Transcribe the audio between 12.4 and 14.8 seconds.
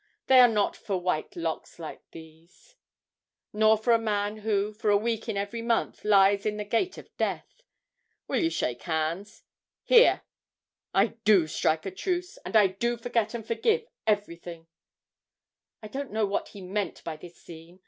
and I do forget and forgive everything."